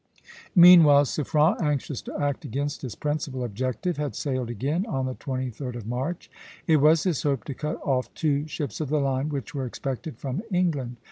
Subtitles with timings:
[0.55, 5.75] Meanwhile Suffren, anxious to act against his principal objective, had sailed again on the 23d
[5.75, 6.31] of March.
[6.65, 10.17] It was his hope to cut off two ships of the line which were expected
[10.17, 10.97] from England.